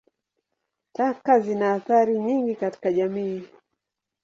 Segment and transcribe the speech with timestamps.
[0.93, 3.45] Taka zina athari nyingi katika jamii.